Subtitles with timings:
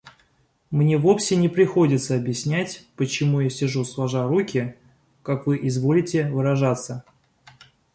[0.71, 4.75] Мне вовсе не приходится объяснять почему я сижу сложа руки,
[5.21, 7.03] как вы изволите выражаться.